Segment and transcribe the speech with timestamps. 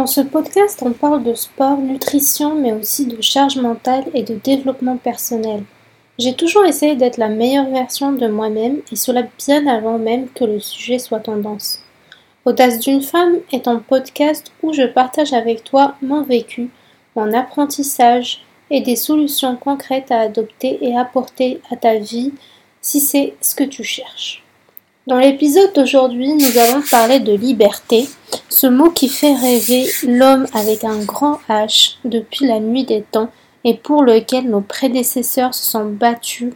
[0.00, 4.34] Dans ce podcast, on parle de sport, nutrition, mais aussi de charge mentale et de
[4.34, 5.62] développement personnel.
[6.18, 10.44] J'ai toujours essayé d'être la meilleure version de moi-même et cela bien avant même que
[10.44, 11.80] le sujet soit tendance.
[12.46, 16.70] Audace d'une femme est un podcast où je partage avec toi mon vécu,
[17.14, 22.32] mon apprentissage et des solutions concrètes à adopter et apporter à ta vie
[22.80, 24.39] si c'est ce que tu cherches.
[25.10, 28.08] Dans l'épisode d'aujourd'hui, nous allons parler de liberté,
[28.48, 33.28] ce mot qui fait rêver l'homme avec un grand H depuis la nuit des temps
[33.64, 36.52] et pour lequel nos prédécesseurs se sont battus,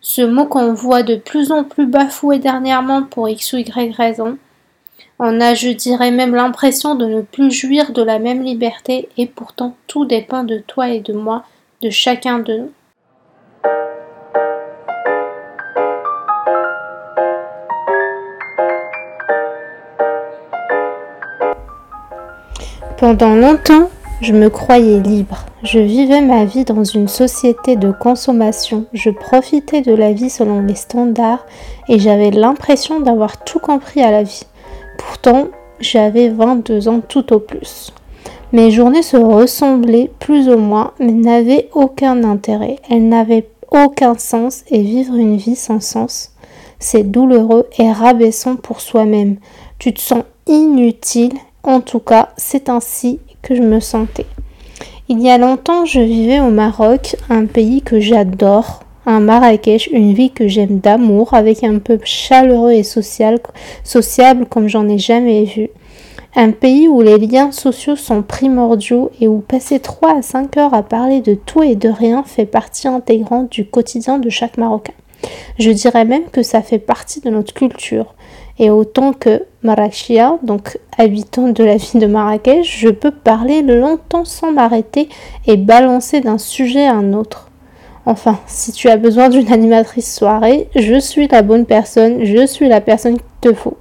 [0.00, 4.38] ce mot qu'on voit de plus en plus bafoué dernièrement pour x ou y raison.
[5.18, 9.26] On a, je dirais même, l'impression de ne plus jouir de la même liberté et
[9.26, 11.44] pourtant tout dépend de toi et de moi,
[11.82, 12.72] de chacun de nous.
[23.00, 23.88] Pendant longtemps,
[24.20, 25.46] je me croyais libre.
[25.62, 28.84] Je vivais ma vie dans une société de consommation.
[28.92, 31.46] Je profitais de la vie selon les standards
[31.88, 34.42] et j'avais l'impression d'avoir tout compris à la vie.
[34.98, 35.48] Pourtant,
[35.80, 37.90] j'avais 22 ans tout au plus.
[38.52, 42.76] Mes journées se ressemblaient plus ou moins, mais n'avaient aucun intérêt.
[42.90, 46.32] Elles n'avaient aucun sens et vivre une vie sans sens,
[46.78, 49.36] c'est douloureux et rabaissant pour soi-même.
[49.78, 54.26] Tu te sens inutile en tout cas, c'est ainsi que je me sentais.
[55.08, 60.14] Il y a longtemps, je vivais au Maroc, un pays que j'adore, un Marrakech, une
[60.14, 63.40] vie que j'aime d'amour, avec un peuple chaleureux et social,
[63.82, 65.70] sociable comme j'en ai jamais vu.
[66.36, 70.74] Un pays où les liens sociaux sont primordiaux et où passer 3 à 5 heures
[70.74, 74.92] à parler de tout et de rien fait partie intégrante du quotidien de chaque Marocain.
[75.58, 78.14] Je dirais même que ça fait partie de notre culture.
[78.60, 84.26] Et autant que Marrakechia, donc habitant de la ville de Marrakech, je peux parler longtemps
[84.26, 85.08] sans m'arrêter
[85.46, 87.48] et balancer d'un sujet à un autre.
[88.04, 92.68] Enfin, si tu as besoin d'une animatrice soirée, je suis la bonne personne, je suis
[92.68, 93.78] la personne qu'il te faut.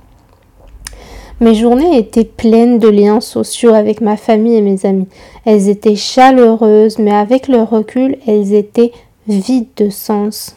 [1.42, 5.08] Mes journées étaient pleines de liens sociaux avec ma famille et mes amis.
[5.44, 8.94] Elles étaient chaleureuses, mais avec le recul, elles étaient
[9.28, 10.56] vides de sens.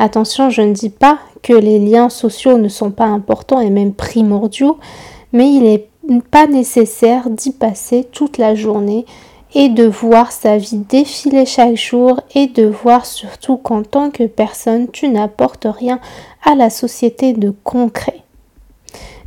[0.00, 3.92] Attention, je ne dis pas que les liens sociaux ne sont pas importants et même
[3.92, 4.78] primordiaux,
[5.32, 5.88] mais il n'est
[6.30, 9.06] pas nécessaire d'y passer toute la journée
[9.54, 14.24] et de voir sa vie défiler chaque jour et de voir surtout qu'en tant que
[14.24, 15.98] personne, tu n'apportes rien
[16.44, 18.22] à la société de concret.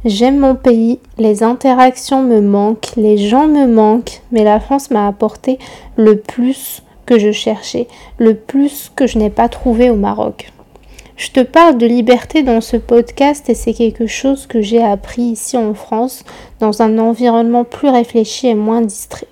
[0.05, 5.07] J'aime mon pays, les interactions me manquent, les gens me manquent, mais la France m'a
[5.07, 5.59] apporté
[5.97, 10.51] le plus que je cherchais, le plus que je n'ai pas trouvé au Maroc.
[11.15, 15.21] Je te parle de liberté dans ce podcast et c'est quelque chose que j'ai appris
[15.21, 16.23] ici en France
[16.59, 19.27] dans un environnement plus réfléchi et moins distrait.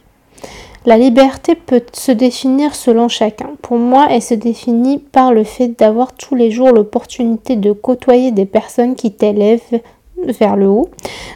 [0.85, 3.51] La liberté peut se définir selon chacun.
[3.62, 8.31] Pour moi, elle se définit par le fait d'avoir tous les jours l'opportunité de côtoyer
[8.31, 9.81] des personnes qui t'élèvent
[10.23, 10.89] vers le haut,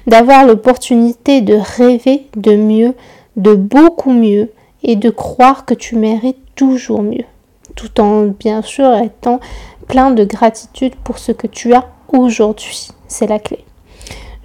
[0.08, 2.94] d'avoir l'opportunité de rêver de mieux,
[3.36, 4.50] de beaucoup mieux
[4.84, 7.26] et de croire que tu mérites toujours mieux,
[7.76, 9.40] tout en bien sûr étant
[9.88, 12.90] plein de gratitude pour ce que tu as aujourd'hui.
[13.08, 13.66] C'est la clé.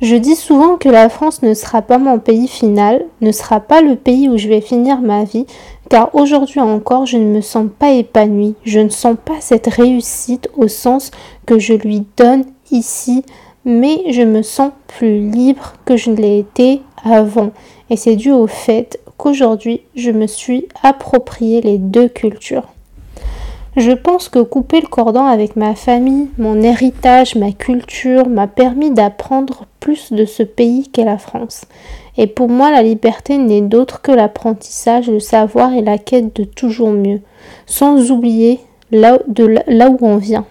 [0.00, 3.80] Je dis souvent que la France ne sera pas mon pays final, ne sera pas
[3.80, 5.44] le pays où je vais finir ma vie,
[5.90, 10.48] car aujourd'hui encore je ne me sens pas épanouie, je ne sens pas cette réussite
[10.56, 11.10] au sens
[11.46, 13.24] que je lui donne ici,
[13.64, 17.50] mais je me sens plus libre que je ne l'ai été avant.
[17.90, 22.68] Et c'est dû au fait qu'aujourd'hui je me suis approprié les deux cultures.
[23.76, 28.90] Je pense que couper le cordon avec ma famille, mon héritage, ma culture m'a permis
[28.90, 31.64] d'apprendre plus de ce pays qu'est la France.
[32.16, 36.44] Et pour moi, la liberté n'est d'autre que l'apprentissage, le savoir et la quête de
[36.44, 37.20] toujours mieux,
[37.66, 38.58] sans oublier
[38.90, 39.18] là,
[39.66, 40.46] là où on vient.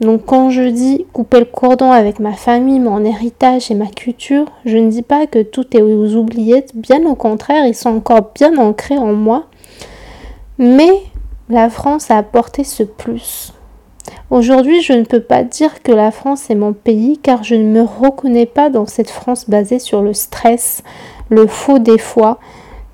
[0.00, 4.46] Donc quand je dis couper le cordon avec ma famille, mon héritage et ma culture,
[4.64, 8.32] je ne dis pas que tout est aux oubliettes, bien au contraire, ils sont encore
[8.34, 9.44] bien ancrés en moi.
[10.58, 11.02] Mais
[11.48, 13.52] la France a apporté ce plus.
[14.30, 17.68] Aujourd'hui, je ne peux pas dire que la France est mon pays car je ne
[17.68, 20.82] me reconnais pas dans cette France basée sur le stress,
[21.28, 22.38] le faux des fois,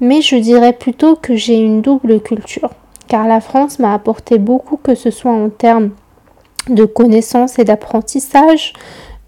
[0.00, 2.70] mais je dirais plutôt que j'ai une double culture.
[3.08, 5.90] Car la France m'a apporté beaucoup, que ce soit en termes
[6.68, 8.72] de connaissances et d'apprentissage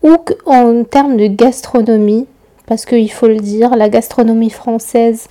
[0.03, 0.17] ou
[0.47, 2.27] en termes de gastronomie,
[2.67, 5.29] parce qu'il faut le dire, la gastronomie française,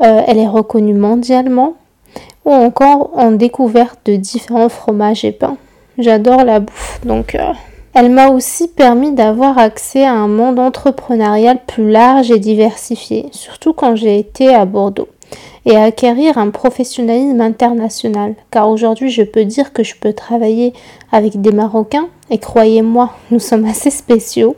[0.00, 1.74] euh, elle est reconnue mondialement
[2.44, 5.56] ou encore en découverte de différents fromages et pains.
[5.98, 7.52] J'adore la bouffe, donc euh,
[7.94, 13.72] Elle m'a aussi permis d'avoir accès à un monde entrepreneurial plus large et diversifié, surtout
[13.72, 15.08] quand j'ai été à Bordeaux,
[15.64, 20.72] et acquérir un professionnalisme international, car aujourd'hui je peux dire que je peux travailler
[21.12, 24.56] avec des Marocains, et croyez-moi, nous sommes assez spéciaux,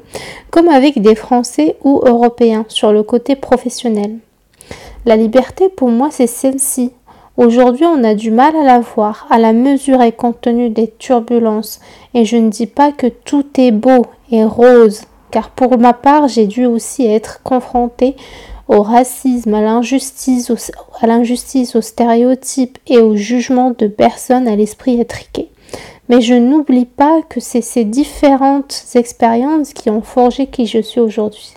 [0.50, 4.16] comme avec des Français ou Européens sur le côté professionnel.
[5.04, 6.92] La liberté pour moi c'est celle-ci,
[7.36, 11.80] Aujourd'hui, on a du mal à la voir, à la mesurer compte tenu des turbulences.
[12.14, 16.28] Et je ne dis pas que tout est beau et rose, car pour ma part,
[16.28, 18.16] j'ai dû aussi être confrontée
[18.68, 20.50] au racisme, à l'injustice,
[20.98, 25.50] à l'injustice, aux stéréotypes et au jugement de personnes à l'esprit étriqué.
[26.08, 31.00] Mais je n'oublie pas que c'est ces différentes expériences qui ont forgé qui je suis
[31.00, 31.52] aujourd'hui.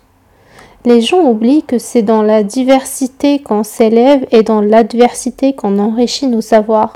[0.86, 6.28] Les gens oublient que c'est dans la diversité qu'on s'élève et dans l'adversité qu'on enrichit
[6.28, 6.94] nos savoirs.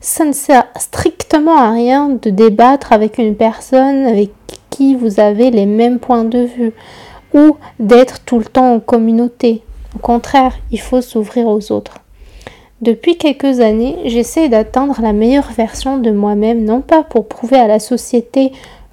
[0.00, 4.30] Ça ne sert strictement à rien de débattre avec une personne avec
[4.70, 6.72] qui vous avez les mêmes points de vue
[7.32, 9.62] ou d'être tout le temps en communauté.
[9.94, 11.98] Au contraire, il faut s'ouvrir aux autres.
[12.80, 17.68] Depuis quelques années, j'essaie d'atteindre la meilleure version de moi-même, non pas pour prouver à
[17.68, 18.50] la société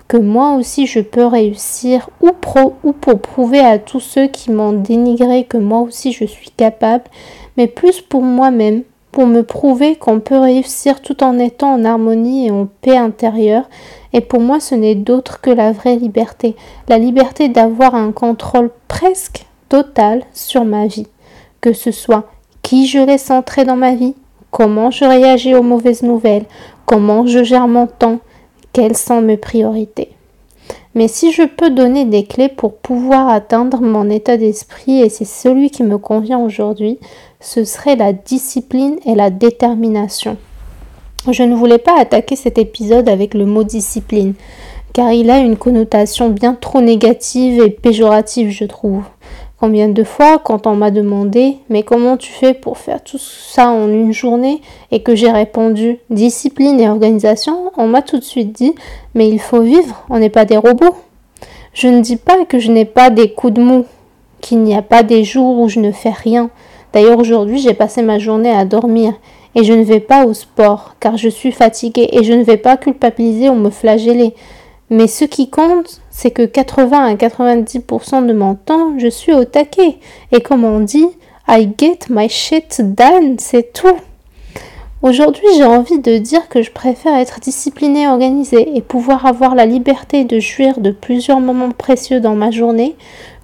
[0.09, 2.31] que moi aussi je peux réussir ou,
[2.83, 7.03] ou pour prouver à tous ceux qui m'ont dénigré que moi aussi je suis capable,
[7.55, 12.47] mais plus pour moi-même, pour me prouver qu'on peut réussir tout en étant en harmonie
[12.47, 13.69] et en paix intérieure.
[14.13, 16.55] Et pour moi, ce n'est d'autre que la vraie liberté,
[16.87, 21.07] la liberté d'avoir un contrôle presque total sur ma vie,
[21.61, 22.27] que ce soit
[22.63, 24.15] qui je laisse entrer dans ma vie,
[24.49, 26.45] comment je réagis aux mauvaises nouvelles,
[26.85, 28.19] comment je gère mon temps,
[28.73, 30.09] quelles sont mes priorités.
[30.95, 35.25] Mais si je peux donner des clés pour pouvoir atteindre mon état d'esprit, et c'est
[35.25, 36.99] celui qui me convient aujourd'hui,
[37.39, 40.37] ce serait la discipline et la détermination.
[41.29, 44.33] Je ne voulais pas attaquer cet épisode avec le mot discipline,
[44.93, 49.03] car il a une connotation bien trop négative et péjorative, je trouve.
[49.59, 53.69] Combien de fois, quand on m'a demandé Mais comment tu fais pour faire tout ça
[53.69, 54.61] en une journée?
[54.91, 58.73] Et que j'ai répondu Discipline et organisation, on m'a tout de suite dit
[59.15, 60.95] Mais il faut vivre, on n'est pas des robots.
[61.73, 63.85] Je ne dis pas que je n'ai pas des coups de mou,
[64.39, 66.49] qu'il n'y a pas des jours où je ne fais rien.
[66.93, 69.13] D'ailleurs, aujourd'hui, j'ai passé ma journée à dormir
[69.55, 72.57] et je ne vais pas au sport car je suis fatiguée et je ne vais
[72.57, 74.33] pas culpabiliser ou me flageller.
[74.89, 79.45] Mais ce qui compte, c'est que 80 à 90% de mon temps, je suis au
[79.45, 79.97] taquet.
[80.31, 81.07] Et comme on dit,
[81.47, 83.97] I get my shit done, c'est tout.
[85.01, 89.65] Aujourd'hui, j'ai envie de dire que je préfère être disciplinée, organisée et pouvoir avoir la
[89.65, 92.95] liberté de jouir de plusieurs moments précieux dans ma journée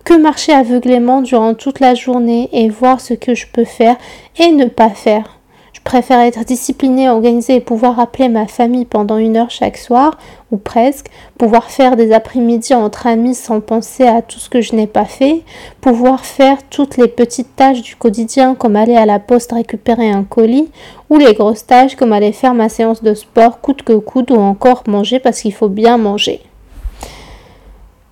[0.04, 3.96] que marcher aveuglément durant toute la journée et voir ce que je peux faire
[4.38, 5.40] et ne pas faire
[5.86, 10.18] préfère être disciplinée, organisée et pouvoir appeler ma famille pendant une heure chaque soir,
[10.52, 11.06] ou presque,
[11.38, 15.06] pouvoir faire des après-midi entre amis sans penser à tout ce que je n'ai pas
[15.06, 15.44] fait,
[15.82, 20.24] pouvoir faire toutes les petites tâches du quotidien comme aller à la poste récupérer un
[20.24, 20.72] colis,
[21.12, 24.38] ou les grosses tâches comme aller faire ma séance de sport coûte que coûte ou
[24.38, 26.42] encore manger parce qu'il faut bien manger.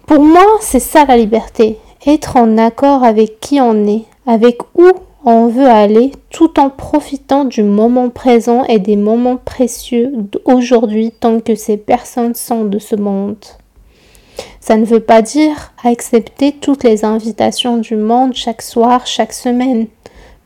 [0.05, 4.91] Pour moi, c'est ça la liberté, être en accord avec qui on est, avec où
[5.25, 11.39] on veut aller tout en profitant du moment présent et des moments précieux d'aujourd'hui tant
[11.39, 13.37] que ces personnes sont de ce monde.
[14.59, 19.87] Ça ne veut pas dire accepter toutes les invitations du monde chaque soir, chaque semaine.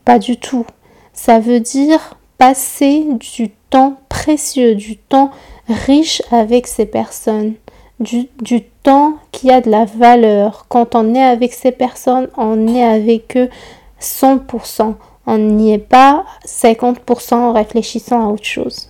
[0.06, 0.66] Pas du tout.
[1.14, 5.32] Ça veut dire passer du temps précieux, du temps
[5.68, 7.54] riche avec ces personnes,
[8.00, 10.66] du, du, temps qui a de la valeur.
[10.70, 13.50] Quand on est avec ces personnes, on est avec eux
[14.02, 14.96] 100%.
[15.26, 18.90] On n'y est pas 50% en réfléchissant à autre chose.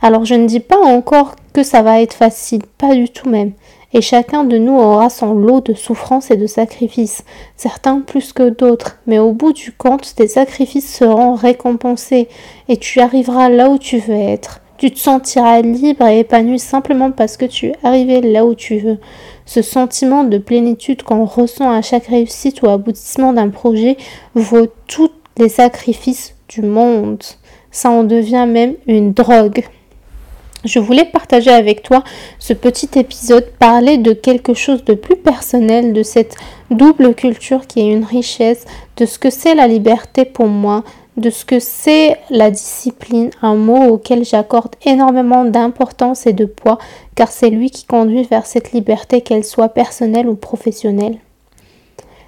[0.00, 3.52] Alors je ne dis pas encore que ça va être facile, pas du tout même.
[3.94, 7.24] Et chacun de nous aura son lot de souffrances et de sacrifices,
[7.56, 12.28] certains plus que d'autres, mais au bout du compte, tes sacrifices seront récompensés
[12.68, 14.61] et tu arriveras là où tu veux être.
[14.82, 18.78] Tu te sentiras libre et épanoui simplement parce que tu es arrivé là où tu
[18.78, 18.98] veux.
[19.46, 23.96] Ce sentiment de plénitude qu'on ressent à chaque réussite ou aboutissement d'un projet
[24.34, 27.22] vaut tous les sacrifices du monde.
[27.70, 29.62] Ça en devient même une drogue.
[30.64, 32.02] Je voulais partager avec toi
[32.40, 36.34] ce petit épisode, parler de quelque chose de plus personnel, de cette
[36.72, 38.64] double culture qui est une richesse,
[38.96, 40.82] de ce que c'est la liberté pour moi,
[41.16, 46.78] de ce que c'est la discipline, un mot auquel j'accorde énormément d'importance et de poids,
[47.14, 51.18] car c'est lui qui conduit vers cette liberté, qu'elle soit personnelle ou professionnelle.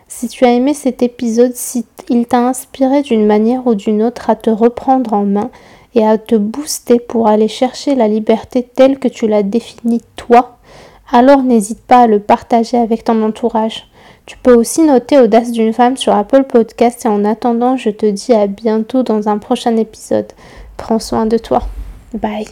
[0.07, 4.29] Si tu as aimé cet épisode, si il t'a inspiré d'une manière ou d'une autre
[4.29, 5.51] à te reprendre en main
[5.95, 10.59] et à te booster pour aller chercher la liberté telle que tu l'as définie toi,
[11.11, 13.89] alors n'hésite pas à le partager avec ton entourage.
[14.27, 18.07] Tu peux aussi noter Audace d'une femme sur Apple Podcast et en attendant, je te
[18.07, 20.33] dis à bientôt dans un prochain épisode.
[20.77, 21.63] Prends soin de toi.
[22.15, 22.47] Bye.